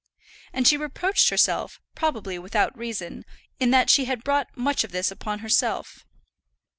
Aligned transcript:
And 0.51 0.67
she 0.67 0.77
reproached 0.77 1.29
herself, 1.29 1.79
probably 1.93 2.39
without 2.39 2.75
reason, 2.75 3.23
in 3.59 3.69
that 3.69 3.91
she 3.91 4.05
had 4.05 4.23
brought 4.23 4.57
much 4.57 4.83
of 4.83 4.91
this 4.91 5.11
upon 5.11 5.45
herself. 5.45 6.07